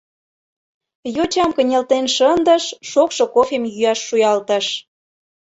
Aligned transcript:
Йочам 1.15 1.49
кынелтен 1.57 2.05
шындыш, 2.15 2.63
шокшо 2.89 3.23
кофем 3.35 3.63
йӱаш 3.75 3.99
шуялтыш. 4.07 4.65